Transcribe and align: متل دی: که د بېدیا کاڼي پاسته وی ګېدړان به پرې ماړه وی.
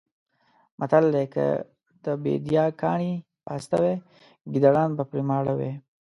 متل 0.79 1.05
دی: 1.15 1.25
که 1.33 1.45
د 2.03 2.05
بېدیا 2.23 2.65
کاڼي 2.81 3.13
پاسته 3.45 3.75
وی 3.83 3.93
ګېدړان 4.51 4.89
به 4.97 5.03
پرې 5.09 5.21
ماړه 5.29 5.53
وی. 5.59 5.73